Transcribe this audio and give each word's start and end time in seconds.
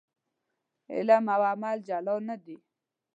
علم 0.93 1.23
او 1.35 1.41
عمل 1.53 1.77
جلا 1.87 2.15
نه 2.27 2.35
دي. 2.43 2.55